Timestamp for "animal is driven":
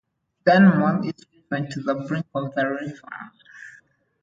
0.55-1.69